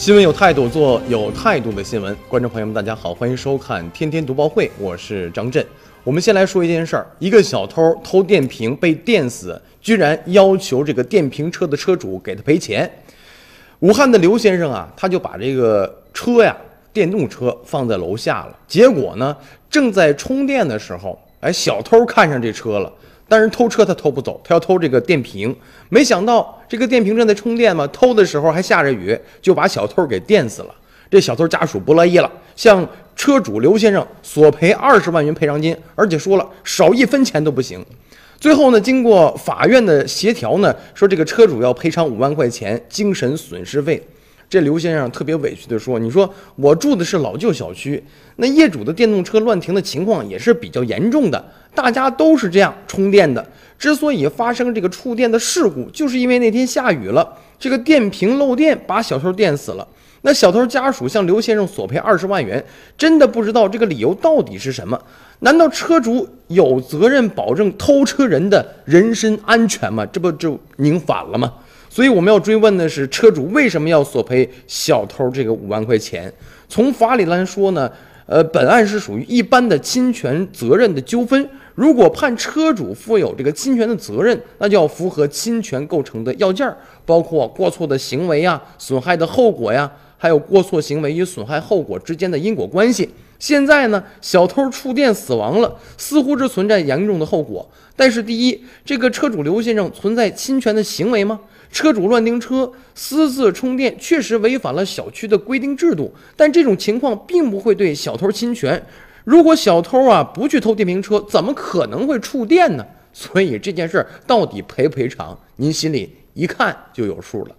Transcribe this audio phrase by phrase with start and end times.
[0.00, 2.16] 新闻有态度，做有态度的新闻。
[2.26, 5.62] 观众朋友们，大家好，欢迎收看《天天读报会》，我是张震。
[6.02, 12.90] 我们先来说一件事儿：一个小偷偷电瓶被电死，居然要求这个电瓶车的车主给他赔钱。
[13.80, 16.56] 武汉的刘先生啊，他就把这个车呀，
[16.94, 18.58] 电动车放在楼下了。
[18.66, 19.36] 结果呢，
[19.68, 22.90] 正在充电的时候，哎，小偷看上这车了。
[23.30, 25.54] 但是偷车他偷不走，他要偷这个电瓶。
[25.88, 30.74] 没想到这个电瓶正在充电嘛，偷的时候还下着雨，就把小偷给电死了。
[31.08, 37.80] 这小偷家属不乐意了，向车主刘先生索赔二十万元赔偿金，而且说了少一分钱都不行。
[38.40, 44.02] 最后呢，经过法院的协调呢，说这个车主要赔偿五万块钱精神损失费。
[44.50, 48.02] 这刘先生特别委屈地说：“你说我住的是老旧小区，
[48.34, 53.46] 那业主的电动车乱停的情况也是比较严重的，大家都是这样充电的。
[53.78, 59.86] 之所以发生这个触电的事故，就是因为那天下雨了，这个电瓶漏电把小偷电死了。
[60.22, 62.62] 那小偷家属向刘先生索赔二十万元，
[62.98, 65.00] 真的不知道这个理由到底是什么？
[65.38, 70.04] 难道车主有责任保证偷车人的人身安全吗？
[70.06, 71.52] 这不就拧反了吗？”
[71.92, 76.32] 所以我们要追问的是，车主为什么要索赔小偷这个五万块钱？
[76.68, 77.90] 从法理来说呢，
[78.26, 81.46] 呃，本案是属于一般的侵权责任的纠纷。
[81.74, 86.72] 如果判车主负有这个侵权的责任，那就要符合侵权构成的要件，
[87.04, 89.90] 包括过错的行为呀、损害的后果呀，
[90.22, 93.08] 还有过错行为与损害后果之间的因果关系。
[93.38, 97.66] 现在呢，小偷触电死亡了，似乎是存在严重的后果。
[97.96, 101.40] 但是，第一，这个车主刘先生存在侵权的行为吗？
[101.72, 106.12] 车主乱停车、私自充电，确实违反了小区的规定制度。
[106.36, 108.82] 但这种情况并不会对小偷侵权。
[109.24, 112.84] 如果小偷啊不去偷电瓶车，怎么可能会触电呢？
[113.14, 117.54] 所以这件事儿到底赔不赔偿，您心里一看就有数了。